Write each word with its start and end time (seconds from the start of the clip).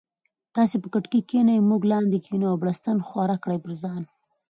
تاسي 0.55 0.75
به 0.81 0.87
کټکی 0.93 1.21
کینې 1.29 1.55
مونږ 1.69 1.81
لاندې 1.91 2.17
کینو 2.25 2.45
او 2.51 2.55
بړستن 2.61 2.97
ښوره 3.09 3.35
کړي 3.43 3.57
په 3.65 3.71
ځان 3.81 4.03